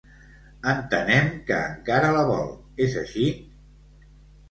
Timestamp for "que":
1.51-1.61